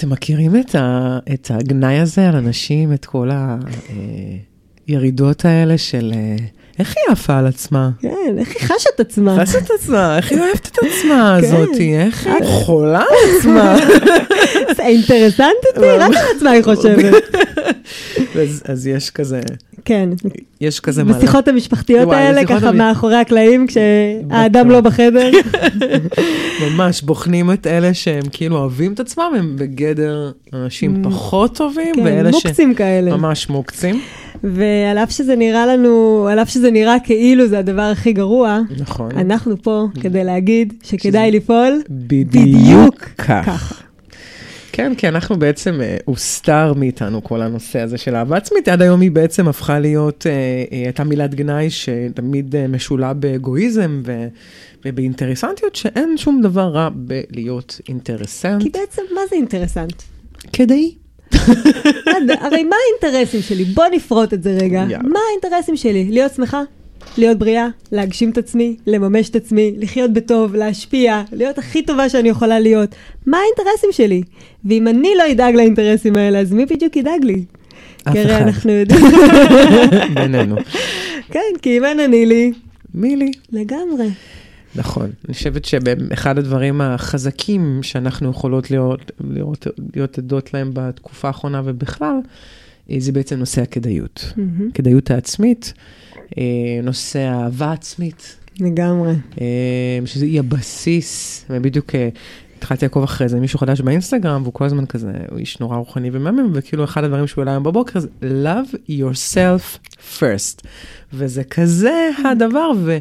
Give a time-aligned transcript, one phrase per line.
[0.00, 3.30] אתם מכירים את, ה, את הגנאי הזה על אנשים, את כל
[4.90, 6.36] הירידות האלה של אה,
[6.78, 7.90] איך היא עפה על עצמה?
[8.00, 9.36] כן, איך היא חשה את עצמה?
[9.42, 11.46] חשה את עצמה, איך היא אוהבת את עצמה כן.
[11.46, 13.76] הזאתי, איך היא חולה על עצמה.
[14.76, 17.14] זה אינטרסנטית, רק על עצמה היא חושבת.
[18.64, 19.40] אז, יש כזה,
[19.84, 20.08] כן,
[20.60, 21.16] יש כזה מלא.
[21.16, 24.70] בשיחות המשפחתיות האלה, ככה מאחורי הקלעים, כשהאדם.
[24.70, 25.30] לא בחדר.
[26.64, 32.02] ממש בוחנים את אלה שהם כאילו אוהבים את עצמם, הם בגדר אנשים פחות טובים, כן,
[32.04, 33.10] ואלה מוקצים כאלה.
[33.10, 34.00] שממש מוקצים.
[34.44, 39.10] ועל אף שזה נראה לנו, על אף שזה נראה כאילו זה הדבר הכי גרוע, נכון.
[39.16, 43.82] אנחנו פה כדי להגיד שכדאי לפעול בדיוק כך.
[44.72, 48.68] כן, כי אנחנו בעצם, אה, הוסתר מאיתנו כל הנושא הזה של אהבה עצמית.
[48.68, 54.02] עד היום היא בעצם הפכה להיות, אה, אה, הייתה מילת גנאי שתמיד אה, משולה באגואיזם
[54.04, 54.28] ו-
[54.84, 58.62] ובאינטרסנטיות, שאין שום דבר רע בלהיות אינטרסנט.
[58.62, 60.02] כי בעצם, מה זה אינטרסנט?
[60.52, 60.94] כדאי.
[62.40, 63.64] הרי מה האינטרסים שלי?
[63.64, 64.84] בוא נפרוט את זה רגע.
[65.02, 66.08] מה האינטרסים שלי?
[66.10, 66.62] להיות שמחה?
[67.18, 72.28] להיות בריאה, להגשים את עצמי, לממש את עצמי, לחיות בטוב, להשפיע, להיות הכי טובה שאני
[72.28, 72.94] יכולה להיות.
[73.26, 74.22] מה האינטרסים שלי?
[74.64, 77.44] ואם אני לא אדאג לאינטרסים האלה, אז מי בדיוק ידאג לי?
[78.08, 78.42] אף כי הרי אחד.
[78.42, 79.00] אנחנו יודעים.
[80.14, 80.56] בינינו.
[81.30, 82.52] כן, כי אם אין אני לי,
[82.94, 83.30] מי לי?
[83.52, 84.06] לגמרי.
[84.74, 85.10] נכון.
[85.28, 92.16] אני חושבת שאחד הדברים החזקים שאנחנו יכולות להיות, להיות, להיות עדות להם בתקופה האחרונה ובכלל,
[92.98, 94.32] זה בעצם נושא הכדאיות.
[94.36, 94.70] מהמם.
[94.70, 95.72] כדאיות העצמית,
[96.38, 96.42] אה,
[96.82, 99.12] נושא האהבה עצמית, לגמרי.
[99.40, 102.08] אה, שזה היא הבסיס, ובדיוק אה,
[102.58, 106.10] התחלתי לעקוב אחרי זה, מישהו חדש באינסטגרם, והוא כל הזמן כזה, הוא איש נורא רוחני
[106.12, 109.78] ומהמם, וכאילו אחד הדברים שהוא העלה היום בבוקר זה love yourself
[110.18, 110.62] first.
[111.12, 112.98] וזה כזה הדבר, ו...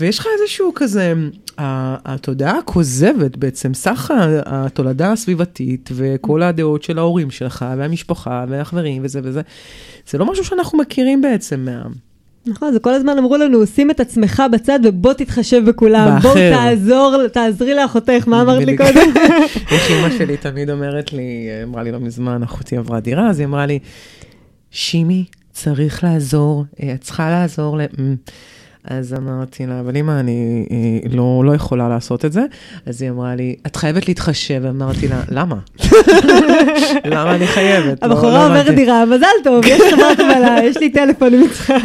[0.00, 1.12] ויש לך איזשהו כזה,
[1.58, 4.10] התודעה הכוזבת בעצם, סך
[4.46, 9.40] התולדה הסביבתית וכל הדעות של ההורים שלך והמשפחה והחברים וזה וזה,
[10.10, 11.82] זה לא משהו שאנחנו מכירים בעצם מה...
[12.46, 16.14] נכון, זה כל הזמן אמרו לנו, שים את עצמך בצד ובוא תתחשב בכולם.
[16.14, 16.28] באחר.
[16.28, 18.76] בוא תעזור, תעזרי לאחותך, מה אמרת לי.
[18.76, 19.12] קודם?
[19.70, 23.46] איך אימא שלי תמיד אומרת לי, אמרה לי לא מזמן, אחותי עברה דירה, אז היא
[23.46, 23.78] אמרה לי,
[24.70, 26.64] שימי, צריך לעזור,
[26.94, 27.82] את צריכה לעזור ל...
[28.90, 32.42] אמ." אז אמרתי לה, אבל אמא, אני אה, לא, לא יכולה לעשות את זה.
[32.86, 34.62] אז היא אמרה לי, את חייבת להתחשב.
[34.70, 35.56] אמרתי לה, למה?
[37.12, 38.02] למה אני חייבת?
[38.02, 38.74] לא- הבחורה לא הבנתי.
[38.74, 41.82] דירה, מזל טוב, יש חברת קבלה, יש לי טלפון עם יצחק.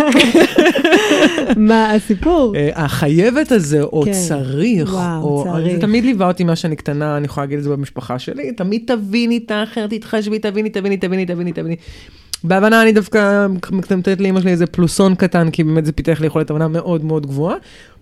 [1.57, 2.55] מה הסיפור?
[2.55, 4.11] אה, החייבת הזה, או כן.
[4.11, 5.43] צריך, וואו, או...
[5.43, 5.73] צריך.
[5.73, 8.83] זה תמיד ליווה אותי מאז שאני קטנה, אני יכולה להגיד את זה במשפחה שלי, תמיד
[8.87, 11.75] תביני את האחר, תתחשבי, תביני, תביני, תביני, תביני, תביני.
[12.47, 16.49] בהבנה אני דווקא נותנת לאמא שלי איזה פלוסון קטן, כי באמת זה פיתח לי יכולת
[16.49, 17.55] הבנה מאוד מאוד גבוהה.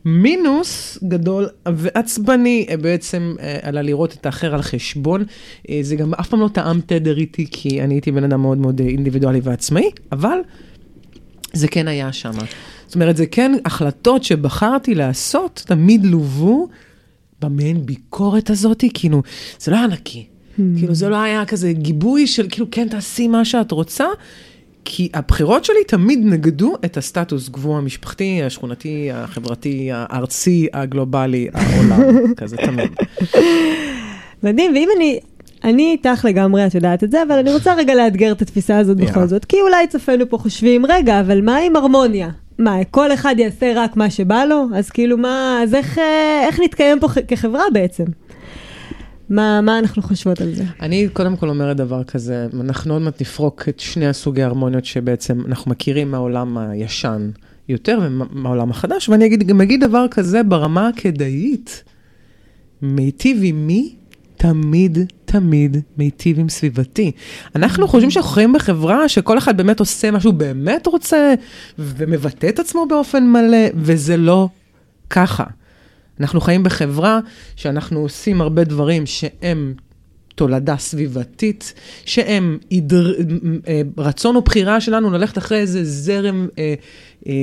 [0.06, 5.24] מינוס גדול ועצבני אה, בעצם אה, עלה לראות את האחר על חשבון.
[5.70, 8.58] אה, זה גם אף פעם לא טעם תדר איתי, כי אני הייתי בן אדם מאוד
[8.58, 10.38] מאוד אינדיבידואלי ועצמאי, אבל
[11.54, 12.32] זה כן היה שם.
[12.86, 16.68] זאת אומרת, זה כן החלטות שבחרתי לעשות, תמיד לוו
[17.42, 19.22] במעין ביקורת הזאת, כאילו,
[19.60, 20.28] זה לא היה נקי.
[20.78, 24.06] כאילו, זה לא היה כזה גיבוי של, כאילו, כן, תעשי מה שאת רוצה,
[24.86, 32.02] כי הבחירות שלי תמיד נגדו את הסטטוס קוו המשפחתי, השכונתי, החברתי, הארצי, הגלובלי, העולם,
[32.38, 32.96] כזה תמיד.
[34.44, 35.20] מדהים, ואם אני...
[35.64, 38.98] אני איתך לגמרי, את יודעת את זה, אבל אני רוצה רגע לאתגר את התפיסה הזאת.
[38.98, 42.30] בכל זאת, כי אולי צפינו פה חושבים, רגע, אבל מה עם הרמוניה?
[42.60, 44.66] מה, כל אחד יעשה רק מה שבא לו?
[44.76, 48.04] אז כאילו מה, אז איך, אה, איך נתקיים פה כחברה בעצם?
[49.30, 50.64] מה, מה אנחנו חושבות על זה?
[50.82, 55.42] אני קודם כל אומרת דבר כזה, אנחנו עוד מעט נפרוק את שני הסוגי ההרמוניות שבעצם
[55.48, 57.30] אנחנו מכירים מהעולם הישן
[57.70, 61.84] יותר ומהעולם החדש, ואני אגיד, גם אגיד דבר כזה ברמה הכדאית,
[62.82, 63.96] מיטיב עם מי?
[64.38, 67.12] תמיד, תמיד מיטיב עם סביבתי.
[67.56, 71.34] אנחנו חושבים שאנחנו חיים בחברה שכל אחד באמת עושה מה שהוא באמת רוצה,
[71.80, 74.50] ומבטא את עצמו באופן מלא, וזה לא
[75.10, 75.44] ככה.
[76.20, 77.20] אנחנו חיים בחברה
[77.56, 79.74] שאנחנו עושים הרבה דברים שהם
[80.36, 81.74] תולדה סביבתית,
[82.06, 83.14] שהם עדר,
[83.68, 86.74] אה, רצון או בחירה שלנו ללכת אחרי איזה זרם אה,
[87.28, 87.34] אה,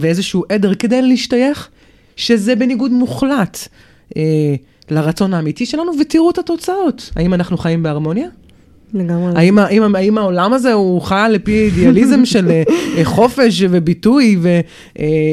[0.00, 1.68] ואיזשהו עדר כדי להשתייך,
[2.16, 3.68] שזה בניגוד מוחלט
[4.16, 4.54] אה,
[4.90, 7.10] לרצון האמיתי שלנו, ותראו את התוצאות.
[7.16, 8.28] האם אנחנו חיים בהרמוניה?
[8.94, 9.32] לגמרי.
[9.36, 12.62] האם, האם, האם העולם הזה הוא חי על פי אידיאליזם של אה,
[12.96, 14.38] אה, חופש וביטוי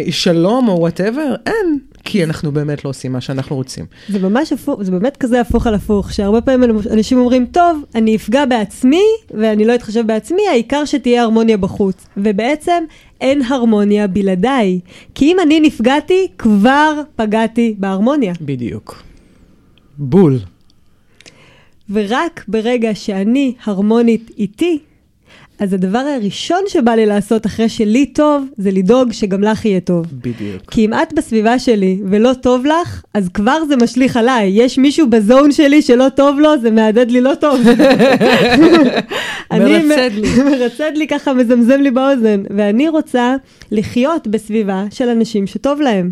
[0.08, 1.36] ושלום או whatever?
[1.46, 3.86] אין, כי אנחנו באמת לא עושים מה שאנחנו רוצים.
[4.10, 8.16] זה ממש הפוך, זה באמת כזה הפוך על הפוך, שהרבה פעמים אנשים אומרים, טוב, אני
[8.16, 12.08] אפגע בעצמי, ואני לא אתחשב בעצמי, העיקר שתהיה הרמוניה בחוץ.
[12.18, 12.84] ובעצם
[13.22, 14.80] אין הרמוניה בלעדיי.
[15.16, 18.34] כי אם אני נפגעתי, כבר פגעתי בהרמוניה.
[18.42, 19.04] בדיוק.
[19.98, 20.40] בול.
[21.90, 24.80] ורק ברגע שאני הרמונית איתי,
[25.60, 30.06] אז הדבר הראשון שבא לי לעשות אחרי שלי טוב, זה לדאוג שגם לך יהיה טוב.
[30.12, 30.62] בדיוק.
[30.72, 34.52] כי אם את בסביבה שלי ולא טוב לך, אז כבר זה משליך עליי.
[34.54, 37.60] יש מישהו בזון שלי שלא טוב לו, זה מהדהד לי לא טוב.
[39.52, 40.44] מרצד לי.
[40.52, 42.44] מרצד לי ככה, מזמזם לי באוזן.
[42.58, 43.36] ואני רוצה
[43.72, 46.12] לחיות בסביבה של אנשים שטוב להם.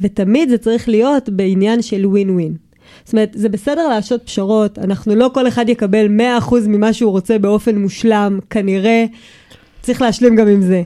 [0.00, 2.65] ותמיד זה צריך להיות בעניין של ווין ווין.
[3.06, 6.06] זאת אומרת, זה בסדר לעשות פשרות, אנחנו לא כל אחד יקבל
[6.40, 9.04] 100% ממה שהוא רוצה באופן מושלם, כנראה,
[9.82, 10.82] צריך להשלים גם עם זה.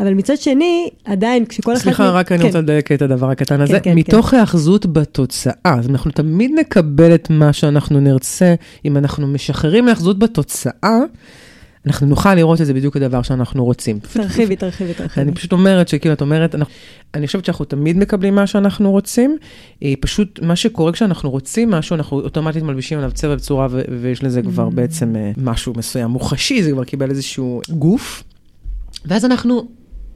[0.00, 1.80] אבל מצד שני, עדיין כשכל אחד...
[1.80, 2.46] סליחה, רק אני כן.
[2.46, 3.80] רוצה לדייק את הדבר הקטן הזה.
[3.80, 9.86] כן, מתוך ההאחזות בתוצאה, אז אנחנו תמיד נקבל את מה שאנחנו נרצה, אם אנחנו משחררים
[9.86, 10.98] להאחזות בתוצאה,
[11.86, 13.98] אנחנו נוכל לראות את זה בדיוק הדבר שאנחנו רוצים.
[13.98, 15.22] תרחיבי, תרחיבי, תרחיבי.
[15.26, 16.74] אני פשוט אומרת שכאילו, את אומרת, אנחנו,
[17.14, 19.36] אני חושבת שאנחנו תמיד מקבלים מה שאנחנו רוצים,
[19.82, 24.24] אה, פשוט מה שקורה כשאנחנו רוצים משהו, אנחנו אוטומטית מלבישים עליו צבע וצורה, ו- ויש
[24.24, 24.74] לזה כבר Mm.
[24.74, 28.22] בעצם אה, משהו מסוים מוחשי, זה כבר קיבל איזשהו גוף,
[29.04, 29.68] ואז אנחנו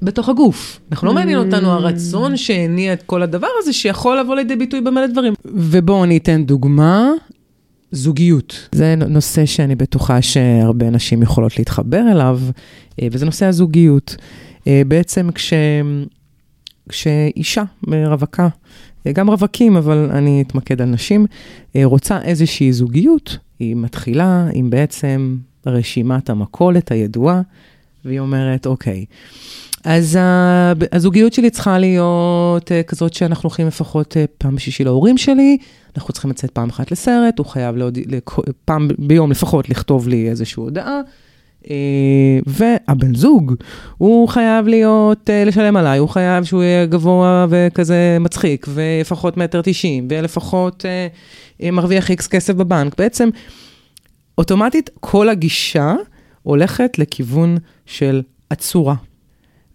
[0.02, 0.80] בתוך הגוף.
[0.92, 5.06] אנחנו לא מעניין אותנו הרצון שהניע את כל הדבר הזה, שיכול לבוא לידי ביטוי במלא
[5.06, 5.34] דברים.
[5.44, 7.10] ובואו אני אתן דוגמה.
[7.94, 8.68] זוגיות.
[8.72, 12.40] זה נושא שאני בטוחה שהרבה נשים יכולות להתחבר אליו,
[13.02, 14.16] אה, וזה נושא הזוגיות.
[14.66, 15.52] אה, בעצם כש...
[16.88, 18.48] כשאישה רווקה,
[19.06, 21.26] אה, גם רווקים, אבל אני אתמקד על נשים,
[21.84, 25.36] רוצה איזושהי זוגיות, היא מתחילה עם בעצם
[25.66, 27.40] רשימת המכולת הידועה,
[28.04, 29.04] והיא אומרת, אוקיי,
[29.84, 30.18] אז
[30.92, 35.58] הזוגיות שלי צריכה להיות אה, כזאת שאנחנו הולכים לפחות אה, פעם בשישי להורים שלי,
[35.96, 38.04] אנחנו צריכים לצאת פעם אחת לסרט, הוא חייב להודיע,
[38.64, 41.00] פעם ביום לפחות לכתוב לי איזושהי הודעה.
[41.70, 43.54] אה, והבן זוג,
[43.98, 50.06] הוא חייב להיות, לשלם עליי, הוא חייב שהוא יהיה גבוה וכזה מצחיק, ולפחות מטר תשעים,
[50.10, 50.84] ולפחות
[51.62, 52.98] מרוויח איקס כסף בבנק.
[52.98, 53.28] בעצם,
[54.38, 55.94] אוטומטית, כל הגישה
[56.42, 58.94] הולכת לכיוון של הצורה.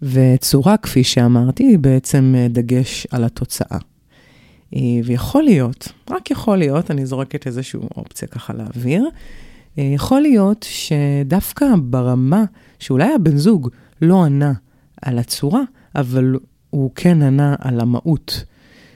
[0.02, 3.78] וצורה, כפי שאמרתי, היא בעצם אה, דגש על התוצאה.
[4.76, 9.08] אה, ויכול להיות, רק יכול להיות, אני זורקת איזושהי אופציה ככה לאוויר,
[9.78, 12.44] אה, יכול להיות שדווקא ברמה
[12.78, 13.68] שאולי הבן זוג
[14.02, 14.52] לא ענה
[15.02, 15.62] על הצורה,
[15.94, 16.36] אבל
[16.70, 18.44] הוא כן ענה על המהות.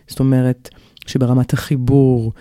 [0.09, 0.69] זאת אומרת,
[1.06, 2.33] שברמת החיבור,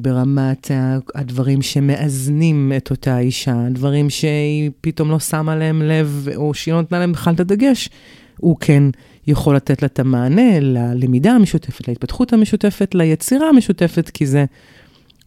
[0.00, 6.54] ברמת ה- הדברים שמאזנים את אותה אישה, דברים שהיא פתאום לא שמה להם לב, או
[6.54, 7.88] שהיא לא נתנה להם בכלל את הדגש,
[8.36, 8.82] הוא כן
[9.26, 14.44] יכול לתת לה את המענה ללמידה המשותפת, להתפתחות המשותפת, ליצירה המשותפת, כי זה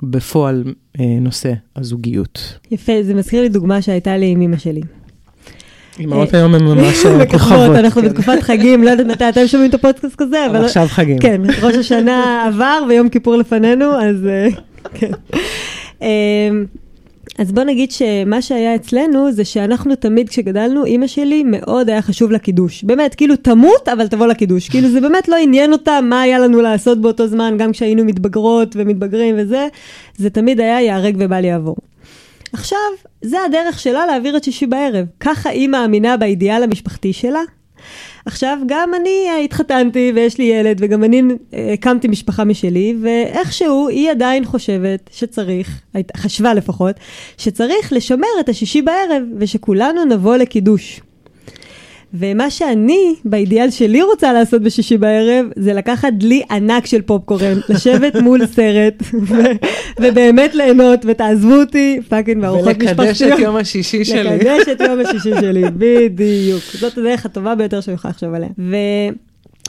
[0.04, 0.64] בפועל
[1.00, 2.58] אה, נושא הזוגיות.
[2.72, 4.82] יפה, זה מזכיר לי דוגמה שהייתה לי עם אמא שלי.
[6.00, 7.76] אמהות היום הן ממש כוכבות.
[7.76, 8.10] אנחנו כן.
[8.10, 10.66] בתקופת חגים, לא יודעת מתי אתם שומעים את הפודקאסט כזה, אבל.
[10.66, 11.20] עכשיו חגים.
[11.20, 14.48] כן, ראש השנה עבר ויום כיפור לפנינו, אז אה,
[14.94, 15.12] כן.
[16.02, 16.66] אמ,
[17.38, 22.32] אז בוא נגיד שמה שהיה אצלנו זה שאנחנו תמיד כשגדלנו, אימא שלי מאוד היה חשוב
[22.32, 22.84] לה קידוש.
[22.84, 24.70] באמת, כאילו תמות, אבל תבוא לקידוש.
[24.70, 28.76] כאילו זה באמת לא עניין אותה מה היה לנו לעשות באותו זמן, גם כשהיינו מתבגרות
[28.76, 29.68] ומתבגרים וזה,
[30.18, 31.76] זה תמיד היה ייהרג ובל יעבור.
[32.54, 32.78] עכשיו,
[33.22, 35.06] זה הדרך שלה להעביר את שישי בערב.
[35.20, 37.42] ככה היא מאמינה באידיאל המשפחתי שלה.
[38.26, 41.22] עכשיו, גם אני אה, התחתנתי ויש לי ילד, וגם אני
[41.54, 45.82] אה, הקמתי משפחה משלי, ואיכשהו היא עדיין חושבת שצריך,
[46.18, 46.96] חשבה לפחות,
[47.38, 51.02] שצריך לשמר את השישי בערב, ושכולנו נבוא לקידוש.
[52.14, 58.16] ומה שאני, באידיאל שלי רוצה לעשות בשישי בערב, זה לקחת דלי ענק של פופקורן, לשבת
[58.16, 59.04] מול סרט,
[60.00, 63.00] ובאמת ליהנות, ותעזבו אותי, fucking בארוחות משפחתיות.
[63.00, 64.24] ולקדש את יום השישי שלי.
[64.24, 66.64] לקדש את יום השישי שלי, בדיוק.
[66.80, 68.50] זאת הדרך הטובה ביותר שאני יכולה לחשוב עליה.
[68.60, 68.76] ו...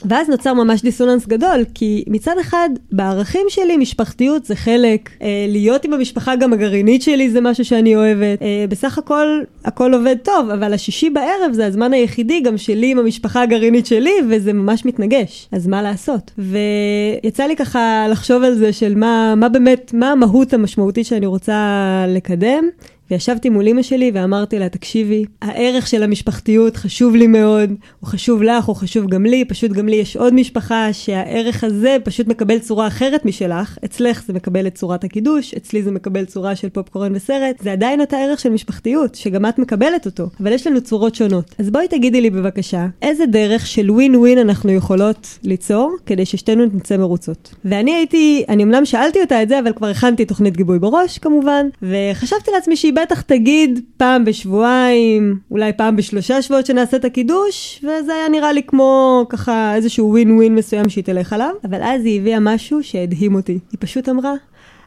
[0.05, 5.85] ואז נוצר ממש דיסוננס גדול, כי מצד אחד, בערכים שלי, משפחתיות זה חלק, אה, להיות
[5.85, 8.41] עם המשפחה גם הגרעינית שלי זה משהו שאני אוהבת.
[8.41, 9.27] אה, בסך הכל,
[9.65, 14.13] הכל עובד טוב, אבל השישי בערב זה הזמן היחידי גם שלי עם המשפחה הגרעינית שלי,
[14.29, 15.47] וזה ממש מתנגש.
[15.51, 16.31] אז מה לעשות?
[16.37, 22.05] ויצא לי ככה לחשוב על זה של מה, מה באמת, מה המהות המשמעותית שאני רוצה
[22.07, 22.63] לקדם.
[23.11, 28.43] וישבתי מול אימא שלי ואמרתי לה, תקשיבי, הערך של המשפחתיות חשוב לי מאוד, הוא חשוב
[28.43, 32.59] לך, הוא חשוב גם לי, פשוט גם לי יש עוד משפחה שהערך הזה פשוט מקבל
[32.59, 33.77] צורה אחרת משלך.
[33.85, 37.55] אצלך זה מקבל את צורת הקידוש, אצלי זה מקבל צורה של פופקורן וסרט.
[37.63, 41.55] זה עדיין אותה ערך של משפחתיות, שגם את מקבלת אותו, אבל יש לנו צורות שונות.
[41.59, 46.65] אז בואי תגידי לי בבקשה, איזה דרך של ווין ווין אנחנו יכולות ליצור כדי ששתינו
[46.65, 47.55] נצא מרוצות.
[47.65, 51.65] ואני הייתי, אני אמנם שאלתי אותה את זה, אבל כבר הכנתי תוכנית גיבוי בראש כמובן,
[51.81, 58.13] וחשבתי לעצמי שהיא בטח תגיד פעם בשבועיים, אולי פעם בשלושה שבועות שנעשה את הקידוש, וזה
[58.13, 62.19] היה נראה לי כמו ככה איזשהו ווין ווין מסוים שהיא תלך עליו, אבל אז היא
[62.19, 63.59] הביאה משהו שהדהים אותי.
[63.71, 64.33] היא פשוט אמרה,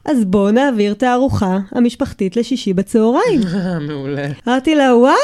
[0.04, 3.40] אז בואו נעביר את הארוחה המשפחתית לשישי בצהריים.
[3.88, 4.26] מעולה.
[4.49, 5.14] אמרתי לה, וואו,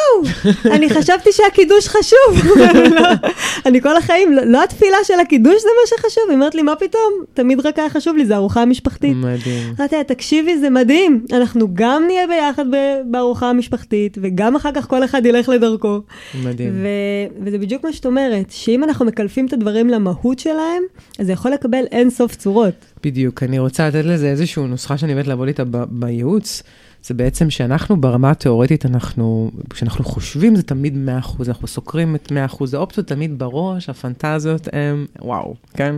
[0.64, 2.52] אני חשבתי שהקידוש חשוב.
[3.66, 6.24] אני כל החיים, לא, לא התפילה של הקידוש זה מה שחשוב.
[6.28, 7.12] היא אומרת לי, מה פתאום?
[7.34, 9.16] תמיד רק היה חשוב לי, זה ארוחה משפחתית.
[9.16, 9.74] מדהים.
[9.78, 11.24] אמרתי לה, תקשיבי, זה מדהים.
[11.32, 12.64] אנחנו גם נהיה ביחד
[13.04, 16.00] בארוחה המשפחתית, וגם אחר כך כל אחד ילך לדרכו.
[16.44, 16.72] מדהים.
[16.72, 20.82] ו- וזה בדיוק מה שאת אומרת, שאם אנחנו מקלפים את הדברים למהות שלהם,
[21.18, 22.89] אז זה יכול לקבל אין סוף צורות.
[23.02, 26.62] בדיוק, אני רוצה לתת לזה איזושהי נוסחה שאני באמת לעבוד איתה בייעוץ.
[27.04, 32.64] זה בעצם שאנחנו ברמה התיאורטית, אנחנו, כשאנחנו חושבים זה תמיד 100%, אנחנו סוקרים את 100%,
[32.72, 35.94] האופציות תמיד בראש, הפנטזיות הם וואו, כן?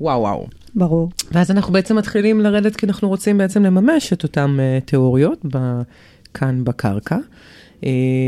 [0.00, 0.46] וואו וואו.
[0.74, 1.10] ברור.
[1.32, 5.82] ואז אנחנו בעצם מתחילים לרדת כי אנחנו רוצים בעצם לממש את אותן uh, תיאוריות ב-
[6.34, 7.16] כאן בקרקע.
[7.82, 7.84] Uh,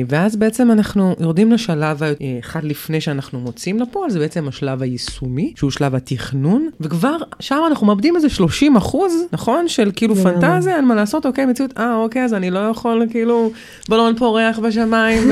[0.09, 5.71] ואז בעצם אנחנו יורדים לשלב האחד לפני שאנחנו מוצאים לפועל, זה בעצם השלב היישומי, שהוא
[5.71, 9.69] שלב התכנון, וכבר שם אנחנו מאבדים איזה 30 אחוז, נכון?
[9.69, 10.15] של כאילו.
[10.17, 13.51] פנטזיה, אין מה לעשות, אוקיי, מציאות, אה, אוקיי, אז אני לא יכול כאילו
[13.89, 15.31] בלון פורח בשמיים,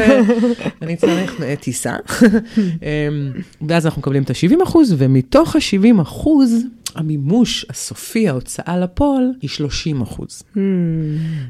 [0.81, 1.95] ואני צריך אה, טיסה.
[2.83, 3.33] אמ,
[3.69, 6.65] ואז אנחנו מקבלים את ה-70 אחוז, ומתוך ה-70 אחוז,
[6.95, 10.43] המימוש הסופי, ההוצאה לפועל, היא 30 אחוז.
[10.55, 10.59] Hmm.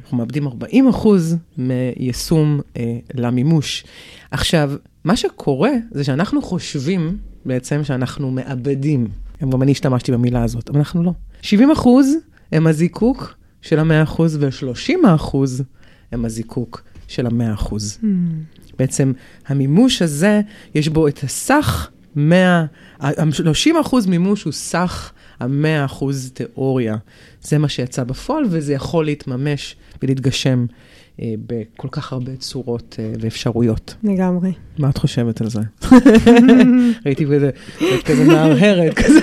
[0.02, 3.84] אנחנו מאבדים 40 אחוז מיישום אה, למימוש.
[4.30, 4.72] עכשיו,
[5.04, 9.08] מה שקורה זה שאנחנו חושבים בעצם שאנחנו מאבדים.
[9.50, 11.12] גם אני השתמשתי במילה הזאת, אבל אנחנו לא.
[11.42, 12.14] 70 אחוז
[12.52, 15.62] הם הזיקוק של ה-100 אחוז, ו-30 אחוז
[16.12, 17.98] הם הזיקוק של ה-100 אחוז.
[18.02, 18.06] Hmm.
[18.78, 19.12] בעצם
[19.46, 20.40] המימוש הזה,
[20.74, 22.64] יש בו את הסך 100,
[23.00, 26.96] ה-30 אחוז מימוש הוא סך ה-100 אחוז תיאוריה.
[27.42, 30.66] זה מה שיצא בפועל, וזה יכול להתממש ולהתגשם
[31.18, 33.94] בכל כך הרבה צורות אה, ואפשרויות.
[34.04, 34.52] לגמרי.
[34.78, 35.60] מה את חושבת על זה?
[37.06, 39.20] ראיתי בזה, את כזה מהרהרת כזה.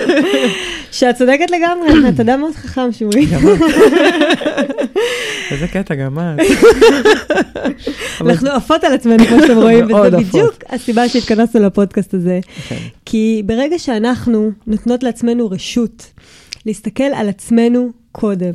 [0.92, 3.26] שאת צודקת לגמרי, אתה יודע מאוד חכם, שמרי.
[3.26, 3.60] גם את.
[5.50, 6.40] איזה קטע, גם את.
[8.26, 10.16] אנחנו עפות על עצמנו, כמו שאתם רואים, וזה.
[10.16, 12.40] בדיוק הסיבה שהתכנסנו לפודקאסט הזה.
[12.68, 12.76] כן.
[13.04, 16.12] כי ברגע שאנחנו נותנות לעצמנו רשות
[16.66, 18.52] להסתכל על עצמנו קודם,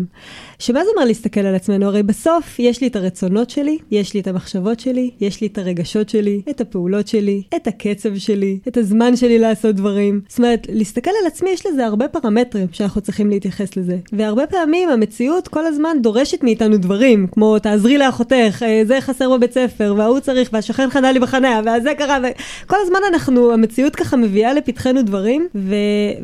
[0.60, 1.86] שמה זה אומר להסתכל על עצמנו?
[1.86, 5.58] הרי בסוף יש לי את הרצונות שלי, יש לי את המחשבות שלי, יש לי את
[5.58, 10.22] הרגשות שלי, את הפעולות שלי, את הקצב שלי, את הזמן שלי לעשות דברים.
[10.28, 13.98] זאת אומרת, להסתכל על עצמי יש לזה הרבה פרמטרים שאנחנו צריכים להתייחס לזה.
[14.14, 19.54] והרבה פעמים המציאות כל הזמן דורשת מאיתנו דברים, כמו תעזרי לאחותך, אה, זה חסר בבית
[19.54, 22.18] ספר, וההוא צריך, והשכן חנה לי בחניה, והזה קרה,
[22.64, 25.76] וכל הזמן אנחנו, המציאות ככה מביאה לפתחנו דברים, ו...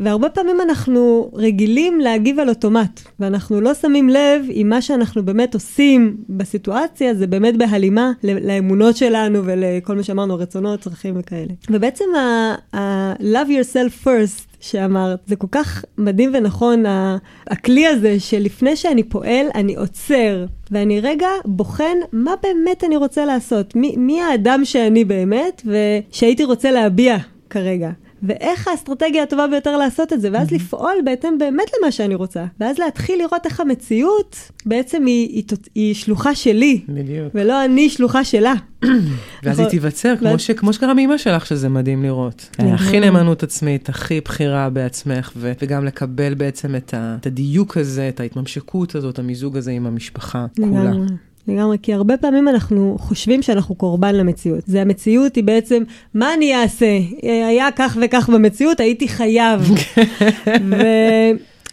[0.04, 5.54] והרבה פעמים אנחנו רגילים להגיב על אוטומט, ואנחנו לא שמים לב אם מה שאנחנו באמת
[5.54, 11.54] עושים בסיטואציה זה באמת בהלימה לאמונות שלנו ולכל מה שאמרנו, רצונות, צרכים וכאלה.
[11.70, 16.84] ובעצם ה- ה- love yourself first שאמרת, זה כל כך מדהים ונכון,
[17.48, 23.76] הכלי הזה שלפני שאני פועל, אני עוצר, ואני רגע בוחן מה באמת אני רוצה לעשות,
[23.76, 27.18] מי, מי האדם שאני באמת, ושהייתי רוצה להביע
[27.50, 27.90] כרגע.
[28.24, 32.46] ואיך האסטרטגיה הטובה ביותר לעשות את זה, ואז לפעול בהתאם באמת למה שאני רוצה.
[32.60, 35.44] ואז להתחיל לראות איך המציאות בעצם היא, היא,
[35.76, 37.28] היא שלוחה שלי, בדיוק.
[37.36, 38.54] ולא אני שלוחה שלה.
[39.44, 39.68] ואז היא.
[39.68, 42.50] תיווצר, כמו, ש, כמו שקרה מאמא שלך, שזה מדהים לראות.
[42.60, 48.10] הכי נאמנות עצמית, הכי בחירה בעצמך, ו, וגם לקבל בעצם את, ה, את הדיוק הזה,
[48.10, 50.92] את ההתממשקות הזאת, המיזוג הזה עם המשפחה כולה.
[51.48, 51.78] לגמרי.
[51.82, 54.64] כי הרבה פעמים אנחנו חושבים שאנחנו קורבן למציאות.
[54.68, 55.84] זה המציאות היא בעצם,
[56.14, 57.00] מה אני אעשה?
[57.22, 59.62] היה כך וכך במציאות, הייתי חייב.
[60.70, 60.76] ו...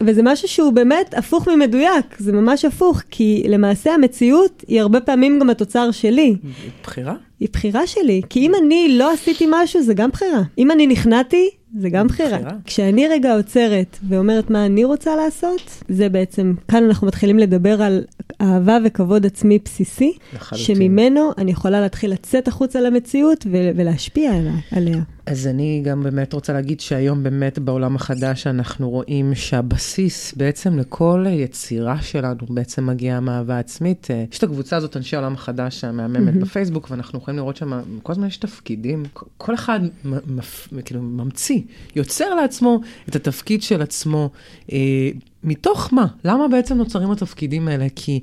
[0.01, 5.39] וזה משהו שהוא באמת הפוך ממדויק, זה ממש הפוך, כי למעשה המציאות היא הרבה פעמים
[5.39, 6.35] גם התוצר שלי.
[6.83, 7.13] בחירה?
[7.39, 10.41] היא בחירה שלי, כי אם אני לא עשיתי משהו, זה גם בחירה.
[10.57, 12.29] אם אני נכנעתי, זה גם בחירה.
[12.37, 12.51] בחירה.
[12.65, 18.03] כשאני רגע עוצרת ואומרת מה אני רוצה לעשות, זה בעצם, כאן אנחנו מתחילים לדבר על
[18.41, 20.75] אהבה וכבוד עצמי בסיסי, לחלוטין.
[20.75, 24.31] שממנו אני יכולה להתחיל לצאת החוצה למציאות ו- ולהשפיע
[24.71, 25.01] עליה-.
[25.25, 31.25] אז אני גם באמת רוצה להגיד שהיום באמת בעולם החדש אנחנו רואים שהבסיס בעצם לכל
[31.29, 34.07] יצירה שלנו בעצם מגיעה מאהבה עצמית.
[34.11, 36.39] אה, יש את הקבוצה הזאת, אנשי העולם החדש המהממת מהמם.
[36.39, 37.71] בפייסבוק, ואנחנו יכולים לראות שם,
[38.03, 39.03] כל הזמן יש תפקידים,
[39.37, 41.58] כל- אחד מ- מפ- כאילו ממציא,
[41.95, 44.29] יוצר לעצמו את התפקיד של עצמו.
[44.71, 44.77] אה,
[45.43, 46.07] מתוך מה?
[46.23, 47.87] למה בעצם נוצרים התפקידים האלה?
[47.95, 48.19] כי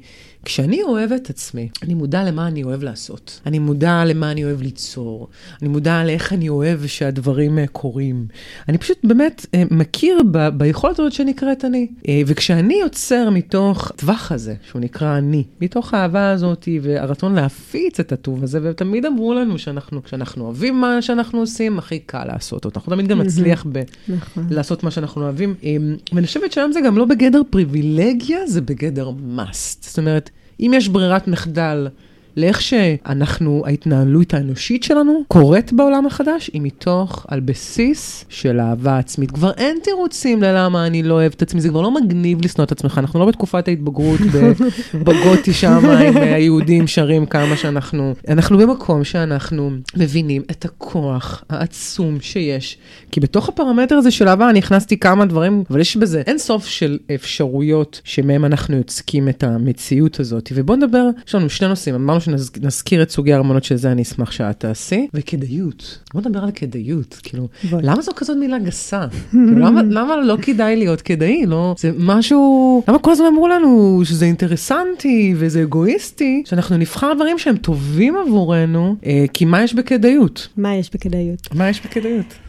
[0.47, 3.41] כשאני אוהב את עצמי, אני מודע למה אני אוהב לעשות.
[3.47, 5.29] אני מודע למה אני אוהב ליצור.
[5.62, 8.26] אני מודע לאיך אני אוהב שהדברים אה, קורים.
[8.69, 11.87] אני פשוט באמת אה, מכיר ב- ביכולת הזאת שנקראת אני.
[12.09, 18.12] אה, וכשאני יוצר מתוך הטווח הזה, שהוא נקרא אני, מתוך האהבה הזאת והרצון להפיץ את
[18.12, 22.81] הטוב הזה, ותמיד אמרו לנו שאנחנו, כשאנחנו אוהבים מה שאנחנו עושים, הכי קל לעשות אותו.
[22.81, 23.83] אנחנו תמיד גם נצליח ב...
[24.09, 24.47] נכון.
[24.50, 25.55] לעשות מה שאנחנו אוהבים.
[25.62, 29.79] אמ, ואני חושבת שהיום זה גם לא בגדר פריבילגיה, זה בגדר must.
[29.81, 31.89] זאת אומרת, אם יש ברירת מחדל
[32.37, 39.31] לאיך שאנחנו, ההתנהלות האנושית שלנו קורית בעולם החדש, היא מתוך, על בסיס של אהבה עצמית.
[39.31, 42.73] כבר אין תירוצים ללמה אני לא אוהב את עצמי, זה כבר לא מגניב לשנוא את
[42.73, 44.21] עצמך, אנחנו לא בתקופת ההתבגרות
[45.05, 52.78] בגותי שם עם היהודים שרים כמה שאנחנו, אנחנו במקום שאנחנו מבינים את הכוח העצום שיש.
[53.11, 56.66] כי בתוך הפרמטר הזה של אהבה אני הכנסתי כמה דברים, אבל יש בזה אין סוף
[56.66, 60.52] של אפשרויות שמהם אנחנו יוצקים את המציאות הזאת.
[60.55, 64.30] ובואו נדבר, יש לנו שני נושאים, אמרנו שנזכיר את סוגי הארמונות של זה, אני אשמח
[64.30, 65.06] שאת תעשי.
[65.14, 67.80] וכדאיות, בוא נדבר על כדאיות, כאילו, בוא.
[67.83, 69.06] למה זו כזאת מילה גסה?
[69.30, 71.47] כאילו, למה, למה לא כדאי להיות כדאי?
[71.47, 77.38] לא, זה משהו, למה כל הזמן אמרו לנו שזה אינטרסנטי וזה אגואיסטי, שאנחנו נבחר דברים
[77.38, 80.49] שהם טובים עבורנו, אה, כי מה יש בכדאיות?
[80.56, 81.54] מה יש בכדאיות?
[81.54, 82.46] מה יש בכדאיות?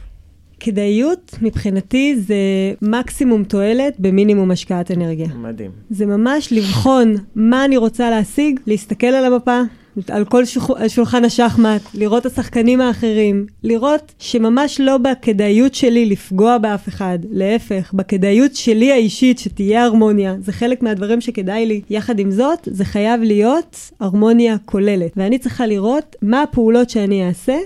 [0.60, 2.36] כדאיות מבחינתי זה
[2.82, 5.28] מקסימום תועלת במינימום השקעת אנרגיה.
[5.36, 5.72] מדהים.
[5.90, 9.62] זה ממש לבחון מה אני רוצה להשיג, להסתכל על המפה,
[10.10, 16.06] על כל שוח, על שולחן השחמט, לראות את השחקנים האחרים, לראות שממש לא בכדאיות שלי
[16.06, 21.82] לפגוע באף אחד, להפך, בכדאיות שלי האישית שתהיה הרמוניה, זה חלק מהדברים שכדאי לי.
[21.90, 27.58] יחד עם זאת, זה חייב להיות הרמוניה כוללת, ואני צריכה לראות מה הפעולות שאני אעשה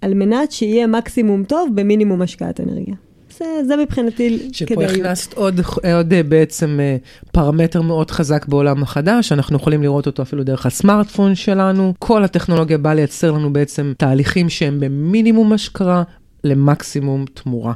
[0.00, 2.94] על מנת שיהיה מקסימום טוב במינימום השקעת אנרגיה.
[3.38, 4.54] זה, זה מבחינתי כדאיות.
[4.54, 5.60] שפה הכנסת עוד,
[5.94, 6.96] עוד בעצם אה,
[7.32, 11.94] פרמטר מאוד חזק בעולם החדש, אנחנו יכולים לראות אותו אפילו דרך הסמארטפון שלנו.
[11.98, 16.02] כל הטכנולוגיה באה לייצר לנו בעצם תהליכים שהם במינימום השקעה
[16.44, 17.72] למקסימום תמורה.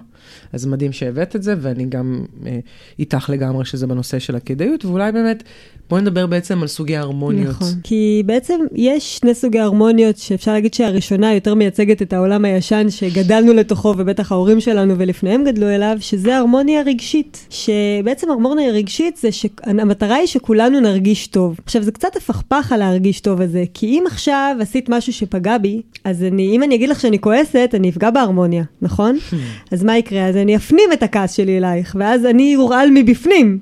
[0.52, 2.58] אז מדהים שהבאת את זה, ואני גם אה,
[2.98, 5.42] איתך לגמרי שזה בנושא של הכדאיות, ואולי באמת
[5.90, 7.48] בואי נדבר בעצם על סוגי ההרמוניות.
[7.48, 12.90] נכון, כי בעצם יש שני סוגי הרמוניות שאפשר להגיד שהראשונה יותר מייצגת את העולם הישן
[12.90, 17.46] שגדלנו לתוכו, ובטח ההורים שלנו ולפניהם גדלו אליו, שזה הרמוניה רגשית.
[17.50, 21.60] שבעצם הרמוניה רגשית זה שהמטרה היא שכולנו נרגיש טוב.
[21.64, 25.82] עכשיו, זה קצת הפכפך על להרגיש טוב הזה, כי אם עכשיו עשית משהו שפגע בי,
[26.04, 29.18] אז אני, אם אני אגיד לך שאני כועסת, אני אפגע בהרמוניה, נכון?
[29.72, 30.21] אז מה יקרה?
[30.28, 33.58] אז אני אפנים את הכעס שלי אלייך, ואז אני אורעל מבפנים.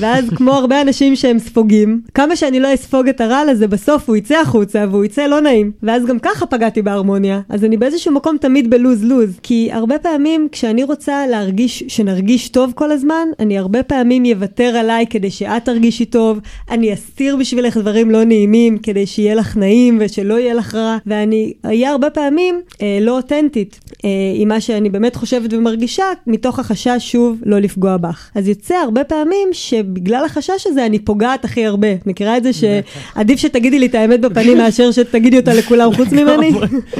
[0.00, 4.16] ואז כמו הרבה אנשים שהם ספוגים, כמה שאני לא אספוג את הרעל הזה, בסוף הוא
[4.16, 5.72] יצא החוצה והוא יצא לא נעים.
[5.82, 7.40] ואז גם ככה פגעתי בהרמוניה.
[7.48, 9.38] אז אני באיזשהו מקום תמיד בלוז-לוז.
[9.42, 15.06] כי הרבה פעמים כשאני רוצה להרגיש, שנרגיש טוב כל הזמן, אני הרבה פעמים אוותר עליי
[15.10, 16.38] כדי שאת תרגישי טוב,
[16.70, 21.52] אני אסתיר בשבילך דברים לא נעימים כדי שיהיה לך נעים ושלא יהיה לך רע, ואני
[21.64, 25.91] אהיה הרבה פעמים אה, לא אותנטית אה, עם מה שאני באמת חושבת ומרגישה,
[26.26, 28.30] מתוך החשש שוב לא לפגוע בך.
[28.34, 31.88] אז יוצא הרבה פעמים שבגלל החשש הזה אני פוגעת הכי הרבה.
[32.06, 36.52] מכירה את זה שעדיף שתגידי לי את האמת בפנים מאשר שתגידי אותה לכולם חוץ ממני?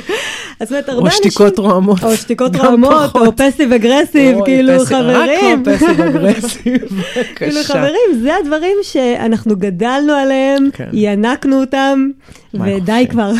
[0.60, 1.18] אז זאת אומרת, הרבה אנשים...
[1.24, 2.04] או שתיקות רועמות.
[2.04, 5.62] או שתיקות רועמות, או פסיב אגרסיב, כאילו חברים.
[5.62, 7.34] רק לא פסיב אגרסיב, בבקשה.
[7.36, 10.88] כאילו חברים, זה הדברים שאנחנו גדלנו עליהם, כן.
[10.92, 12.10] ינקנו אותם.
[12.54, 13.32] ודי כבר.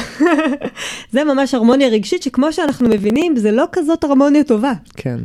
[1.12, 4.72] זה ממש הרמוניה רגשית, שכמו שאנחנו מבינים, זה לא כזאת הרמוניה טובה.
[4.96, 5.18] כן.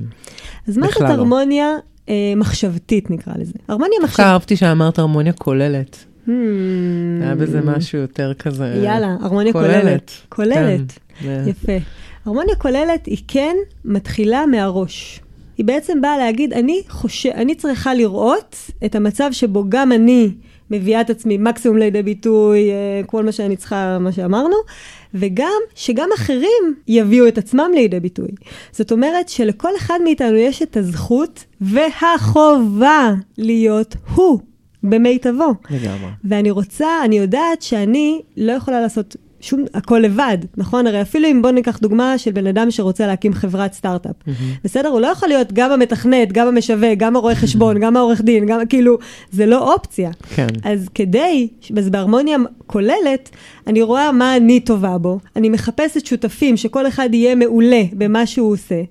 [0.68, 1.08] אז מה זאת לא.
[1.08, 1.76] הרמוניה
[2.10, 3.54] אה, מחשבתית, נקרא לזה?
[3.68, 4.26] הרמוניה דווקא מחשבתית.
[4.26, 6.06] אהבתי שאמרת הרמוניה כוללת.
[6.28, 6.30] Hmm.
[7.22, 8.82] היה בזה משהו יותר כזה...
[8.84, 10.12] יאללה, הרמוניה כוללת.
[10.30, 11.00] כוללת.
[11.26, 11.78] יפה.
[12.26, 15.22] הרמוניה כוללת היא כן מתחילה מהראש.
[15.58, 20.32] היא בעצם באה להגיד, אני חושב, אני צריכה לראות את המצב שבו גם אני
[20.72, 24.56] מביאה את עצמי מקסימום לידי ביטוי, אה, כל מה שאני צריכה, מה שאמרנו,
[25.14, 28.28] וגם שגם אחרים יביאו את עצמם לידי ביטוי.
[28.72, 34.40] זאת אומרת שלכל אחד מאיתנו יש את הזכות והחובה להיות הוא
[34.84, 35.54] במיטבו.
[35.70, 36.10] לגמרי.
[36.24, 39.16] ואני רוצה, אני יודעת שאני לא יכולה לעשות
[39.48, 40.88] שום, הכל לבד, נכון?
[40.88, 44.16] הרי אפילו אם בוא ניקח דוגמה של בן אדם שרוצה להקים חברת סטארט-אפ.
[44.64, 44.90] בסדר?
[44.90, 48.60] הוא לא יכול להיות גם המתכנת, גם המשווק, גם הרואה חשבון, גם העורך דין, גם
[48.70, 48.98] כאילו,
[49.32, 50.12] זה לא אופציה.
[50.36, 50.48] כן.
[50.64, 53.30] אז כדי, אז בהרמוניה כוללת,
[53.68, 58.52] אני רואה מה אני טובה בו, אני מחפשת שותפים שכל אחד יהיה מעולה במה שהוא
[58.54, 58.82] עושה,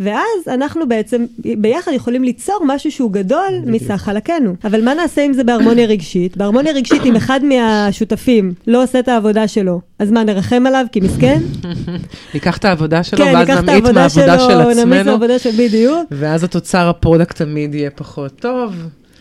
[0.00, 4.54] ואז אנחנו בעצם ביחד יכולים ליצור משהו שהוא גדול מסך חלקינו.
[4.64, 6.36] אבל מה נעשה עם זה בהרמוניה רגשית?
[6.36, 11.00] בהרמוניה רגשית, אם אחד מהשותפים לא עושה את העבודה שלו, אז מה, נרחם עליו כי
[11.00, 11.42] מסכן?
[12.34, 15.04] ניקח את העבודה שלו, כן, ואז ניקח את נמעיט העבודה מהעבודה שלו, של נמיץ עצמנו,
[15.04, 18.74] מהעבודה של בדיוק, ואז התוצר הפרודקט תמיד יהיה פחות טוב.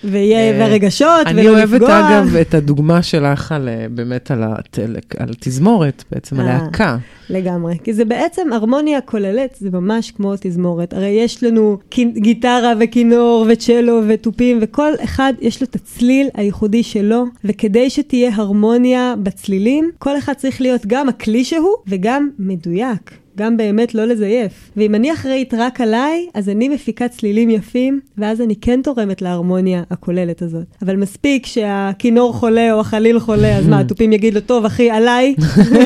[0.03, 1.99] ויהיה אה, והרגשות, אני ולא אוהבת לפגוע.
[1.99, 6.45] אגב את הדוגמה שלך על, אה, באמת על, הטלק, על תזמורת, בעצם אה.
[6.45, 6.97] הלהקה.
[7.29, 10.93] לגמרי, כי זה בעצם הרמוניה כוללת, זה ממש כמו תזמורת.
[10.93, 11.77] הרי יש לנו
[12.13, 19.13] גיטרה וכינור וצ'לו ותופים, וכל אחד יש לו את הצליל הייחודי שלו, וכדי שתהיה הרמוניה
[19.23, 23.11] בצלילים, כל אחד צריך להיות גם הכלי שהוא וגם מדויק.
[23.37, 24.71] גם באמת לא לזייף.
[24.77, 29.83] ואם אני אחראית רק עליי, אז אני מפיקה צלילים יפים, ואז אני כן תורמת להרמוניה
[29.91, 30.65] הכוללת הזאת.
[30.81, 35.35] אבל מספיק שהכינור חולה או החליל חולה, אז מה, התופים יגידו, טוב, אחי, עליי,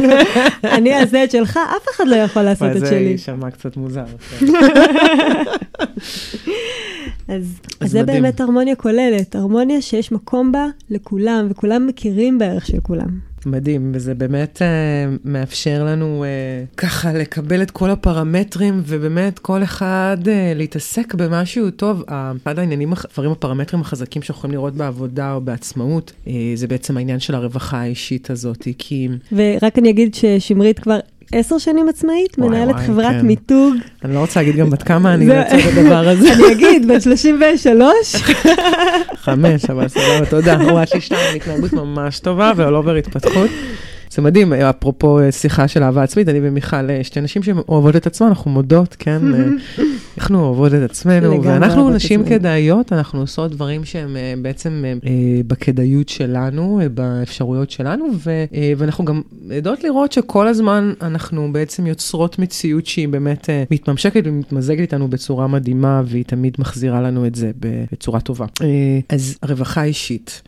[0.78, 3.00] אני אעשה את שלך, אף אחד לא יכול לעשות את זה שלי.
[3.00, 4.04] יישמע קצת מוזר.
[4.30, 4.46] כן.
[7.28, 8.04] אז, אז אז זה.
[8.04, 13.33] באמת הרמוניה כוללת, הרמוניה שיש מקום בה לכולם, וכולם מכירים בערך של כולם.
[13.46, 14.68] מדהים, וזה באמת אה,
[15.26, 16.30] מאפשר לנו אה,
[16.78, 22.04] ככה לקבל את כל הפרמטרים, ובאמת כל אחד אה, להתעסק במשהו טוב.
[22.44, 27.20] אחד העניינים, הדברים, הפרמטרים החזקים שאנחנו יכולים לראות בעבודה או בעצמאות, אה, זה בעצם העניין
[27.20, 31.00] של הרווחה האישית הזאת, כי ורק אני אגיד ששמרית כבר
[31.34, 33.26] עשר שנים עצמאית, וואי, מנהלת וואי, חברת כן.
[33.26, 33.74] מיתוג.
[34.06, 36.34] אני לא רוצה להגיד גם בת כמה אני זה- לצד הדבר הזה.
[36.34, 38.16] אני אגיד, בת 33,
[39.26, 40.58] חמש, אבל סבבה, תודה.
[40.72, 43.50] וואי, יש לי שתיים, התנהגות ממש טובה ועל אובר התפתחות.
[44.16, 48.08] זה מדהים, אפרופו אה, שיחה של אהבה עצמית, אני ומיכל, אה, שתי נשים שאוהבות את
[48.08, 49.34] עצמן, אנחנו מודות, כן?
[49.34, 49.46] אה,
[50.18, 52.24] אנחנו אוהבות את עצמנו, ואנחנו נשים.
[52.26, 54.84] כדאיות, אנחנו עושות דברים שהם בעצם
[55.48, 58.44] בכדאיות שלנו, באפשרויות שלנו, ו-
[58.78, 65.08] ואנחנו גם יודעות לראות שכל הזמן אנחנו בעצם יוצרות מציאות שהיא באמת מתממשקת ומתמזגת איתנו
[65.08, 68.46] בצורה מדהימה, והיא תמיד מחזירה לנו את זה בצורה טובה.
[69.10, 70.42] אז רווחה אישית.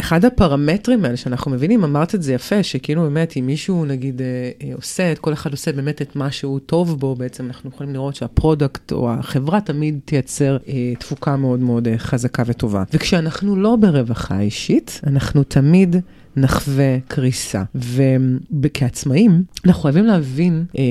[0.00, 4.26] אחד הפרמטרים האלה שאנחנו מבינים, אמרת את זה יפה, שכאילו באמת, אם מישהו נגיד אה,
[4.62, 8.14] אה, עושה, כל אחד עושה באמת את מה שהוא טוב בו, בעצם אנחנו יכולים לראות
[8.14, 12.84] שה product או החברה תמיד תייצר אה, תפוקה מאוד מאוד חזקה וטובה.
[12.92, 15.96] וכשאנחנו לא ברווחה אישית, אנחנו תמיד...
[16.36, 17.62] נחווה קריסה.
[18.62, 20.84] וכעצמאים, אנחנו חייבים להבין אה,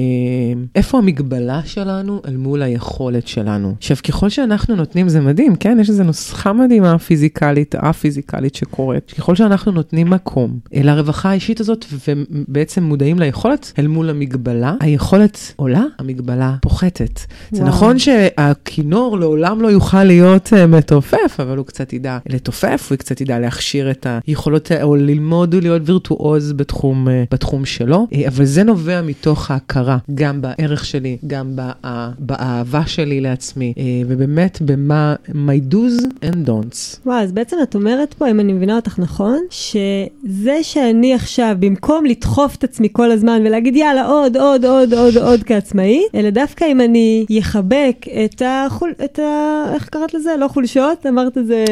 [0.75, 3.75] איפה המגבלה שלנו אל מול היכולת שלנו.
[3.77, 5.77] עכשיו, ככל שאנחנו נותנים, זה מדהים, כן?
[5.81, 9.13] יש איזו נוסחה מדהימה פיזיקלית, א-פיזיקלית שקורית.
[9.17, 15.53] ככל שאנחנו נותנים מקום אל הרווחה האישית הזאת, ובעצם מודעים ליכולת אל מול המגבלה, היכולת
[15.55, 17.19] עולה, המגבלה פוחתת.
[17.51, 17.67] זה וואו.
[17.67, 23.21] נכון שהכינור לעולם לא יוכל להיות אה, מתופף, אבל הוא קצת ידע לתופף, הוא קצת
[23.21, 28.63] ידע להכשיר את היכולות, או ללמוד ולהיות וירטואוז בתחום, אה, בתחום שלו, אה, אבל זה
[28.63, 35.73] נובע מתוך ההכרה, גם בערך שלי, גם באה- באהבה שלי לעצמי, אה, ובאמת במה my
[35.73, 36.99] do's and don'ts.
[37.05, 42.05] וואו, אז בעצם את אומרת פה, אם אני מבינה אותך נכון, שזה שאני עכשיו, במקום
[42.05, 46.65] לדחוף את עצמי כל הזמן ולהגיד יאללה עוד, עוד, עוד, עוד, עוד כעצמאי, אלא דווקא
[46.71, 48.93] אם אני יחבק את החול...
[49.05, 49.63] את ה...
[49.73, 50.29] איך קראת לזה?
[50.39, 51.05] לא חולשות?
[51.05, 51.65] אמרת את זה...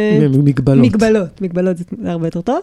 [0.43, 0.85] מגבלות.
[0.85, 2.59] מגבלות, מגבלות זה הרבה יותר טוב.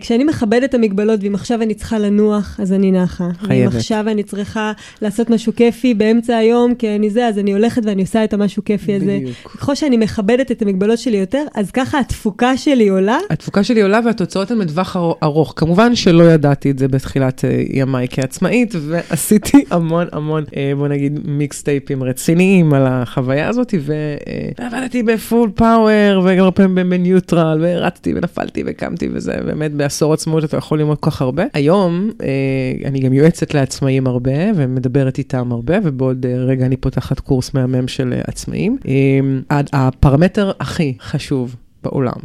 [0.00, 3.28] כשאני מכבדת את המגבלות, ואם עכשיו אני צריכה לנוח, אז אני נחה.
[3.40, 3.50] חייבת.
[3.72, 7.82] ואם עכשיו אני צריכה לעשות משהו כיפי באמצע היום, כי אני זה, אז אני הולכת
[7.84, 9.18] ואני עושה את המשהו כיפי הזה.
[9.20, 9.36] בדיוק.
[9.56, 13.18] ככל שאני מכבדת את המגבלות שלי יותר, אז ככה התפוקה שלי עולה.
[13.30, 15.52] התפוקה שלי עולה והתוצאות הן בטווח אר- ארוך.
[15.56, 21.20] כמובן שלא ידעתי את זה בתחילת אה, ימיי כעצמאית, ועשיתי המון המון, אה, בוא נגיד,
[21.24, 23.92] מיקסטייפים רציניים על החוויה הזאת, ו-
[24.28, 30.56] אה, ועבדתי בפול פאוור, וגם פעמים בניוטרל, ורצתי ונפלתי וקמתי וזה, באמת בעשור עצמאות אתה
[30.56, 31.44] יכול ללמוד כל כך הרבה.
[31.54, 37.20] היום אה, אני גם יועצת לעצמאים הרבה, ומדברת איתם הרבה, ובעוד אה, רגע אני פותחת
[37.20, 38.76] קורס מהמם של אה, עצמאים.
[38.88, 42.20] אה, הפרמטר הכי חשוב בעולם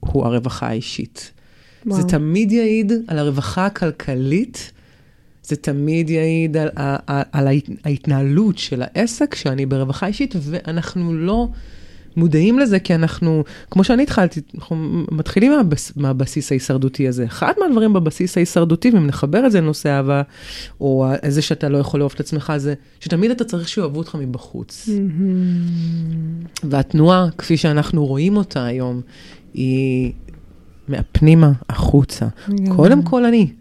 [0.00, 1.32] הוא הרווחה האישית.
[1.86, 2.00] וואו.
[2.02, 4.72] זה תמיד יעיד על הרווחה הכלכלית,
[5.42, 11.48] זה תמיד יעיד על, על, על ההת- ההתנהלות של העסק שאני ברווחה אישית, ואנחנו לא
[12.18, 14.76] מודעים לזה, כי אנחנו, כמו שאני התחלתי, אנחנו
[15.10, 17.24] מתחילים מהבס, מהבסיס ההישרדותי הזה.
[17.24, 20.22] אחד מהדברים בבסיס ההישרדותי, ואם נחבר את זה לנושא אהבה,
[20.80, 24.88] או זה שאתה לא יכול לאהוב את עצמך, זה שתמיד אתה צריך שאוהבו אותך מבחוץ.
[26.62, 29.00] והתנועה, כפי שאנחנו רואים אותה היום,
[29.54, 30.12] היא
[30.88, 32.26] מהפנימה החוצה.
[32.68, 33.52] קודם כל אני.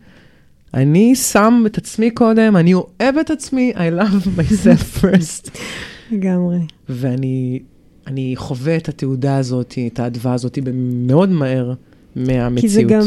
[0.73, 5.49] אני שם את עצמי קודם, אני אוהב את עצמי, I love myself first.
[6.11, 6.59] לגמרי.
[6.89, 7.59] ואני
[8.07, 10.59] אני חווה את התעודה הזאת, את האדווה הזאת
[11.07, 11.73] מאוד מהר
[12.15, 12.61] מהמציאות.
[12.61, 13.01] כי זה גם,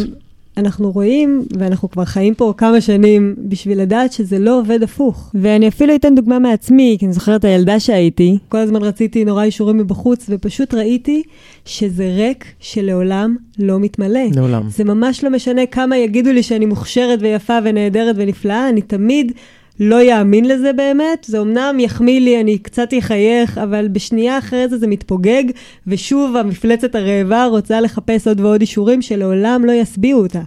[0.57, 5.31] אנחנו רואים, ואנחנו כבר חיים פה כמה שנים, בשביל לדעת שזה לא עובד הפוך.
[5.35, 9.79] ואני אפילו אתן דוגמה מעצמי, כי אני זוכרת הילדה שהייתי, כל הזמן רציתי נורא אישורים
[9.79, 11.23] מבחוץ, ופשוט ראיתי
[11.65, 14.21] שזה ריק שלעולם לא מתמלא.
[14.35, 14.63] לעולם.
[14.71, 19.33] זה ממש לא משנה כמה יגידו לי שאני מוכשרת ויפה ונהדרת ונפלאה, אני תמיד
[19.81, 21.25] לא יאמין לזה באמת.
[21.29, 25.45] זה אמנם יחמיא לי, אני קצת אחייך, אבל בשנייה אחרי זה זה מתפוגג,
[25.87, 30.43] ושוב המפלצת הרעבה רוצה לחפש עוד ועוד אישורים שלעולם לא ישביעו אותה.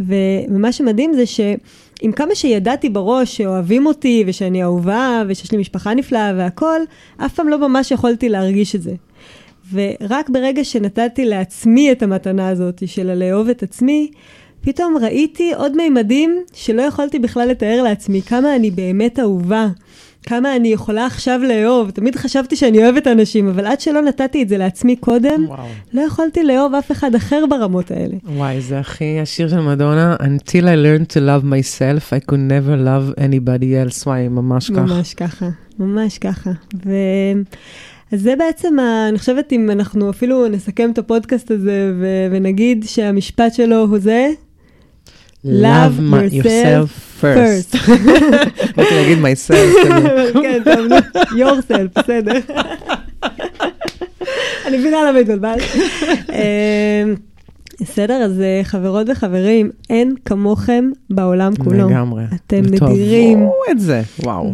[0.00, 1.40] ומה שמדהים זה ש...
[2.02, 6.80] עם כמה שידעתי בראש שאוהבים אותי ושאני אהובה ושיש לי משפחה נפלאה והכול,
[7.16, 8.94] אף פעם לא ממש יכולתי להרגיש את זה.
[9.72, 14.10] ורק ברגע שנתתי לעצמי את המתנה הזאת של לאהוב את עצמי,
[14.66, 19.68] פתאום ראיתי עוד מימדים שלא יכולתי בכלל לתאר לעצמי, כמה אני באמת אהובה.
[20.22, 21.90] כמה אני יכולה עכשיו לאהוב.
[21.90, 25.66] תמיד חשבתי שאני אוהבת אנשים, אבל עד שלא נתתי את זה לעצמי קודם, וואו.
[25.92, 28.14] לא יכולתי לאהוב אף אחד אחר ברמות האלה.
[28.24, 32.76] וואי, זה הכי השיר של מדונה, Until I learned to love myself, I could never
[32.86, 34.06] love anybody else.
[34.06, 34.80] וואי, ממש ככה.
[34.80, 35.48] ממש ככה,
[35.78, 36.50] ממש ככה.
[36.86, 36.92] ו...
[38.12, 39.08] אז זה בעצם, ה...
[39.08, 42.06] אני חושבת אם אנחנו אפילו נסכם את הפודקאסט הזה ו...
[42.30, 44.28] ונגיד שהמשפט שלו הוא זה,
[45.46, 46.00] Love
[46.32, 47.76] yourself first.
[48.76, 49.86] באתי להגיד myself.
[50.42, 50.96] כן, טוב, נו,
[51.38, 52.32] yourself, בסדר.
[54.66, 55.62] אני מבינה למה התבלבלת.
[56.32, 57.14] אמ,
[57.80, 61.88] בסדר, אז אה, חברות וחברים, אין כמוכם בעולם כולו.
[61.88, 62.24] לגמרי.
[62.46, 63.48] אתם ותאהבו נדירים.
[63.70, 64.52] את זה, וואו.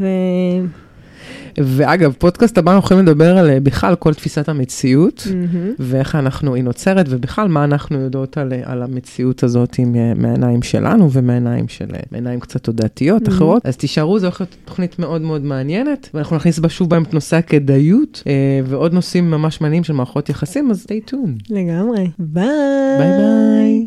[1.60, 5.70] ואגב, פודקאסט הבא אנחנו יכולים לדבר על אה, בכלל כל תפיסת המציאות, מהמם.
[5.78, 10.12] ואיך אנחנו, היא נוצרת, ובכלל מה אנחנו יודעות על, אה, על המציאות הזאת עם, אה,
[10.16, 13.30] מהעיניים שלנו ומהעיניים של, מעיניים קצת תודעתיות Mhm.
[13.30, 13.66] אחרות.
[13.66, 17.14] אז תישארו, זו הולכת להיות תוכנית מאוד מאוד מעניינת, ואנחנו נכניס בה שוב בהם את
[17.14, 18.32] נושא הכדאיות, אה,
[18.64, 21.42] ועוד נושאים ממש מעניינים של מערכות יחסים, אז stay tuned.
[21.50, 22.10] לגמרי.
[22.18, 22.46] ביי.
[22.98, 23.80] ביי ביי.